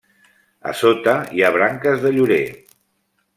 [0.71, 2.41] A sota hi ha branques de llorer.